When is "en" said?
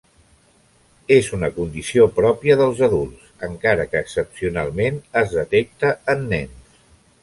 6.17-6.31